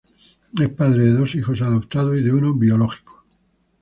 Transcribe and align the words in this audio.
Es 0.59 0.69
padre 0.69 1.03
de 1.03 1.13
dos 1.13 1.35
hijos 1.35 1.61
adoptados 1.61 2.17
y 2.17 2.23
de 2.23 2.33
uno 2.33 2.55
biológico. 2.55 3.23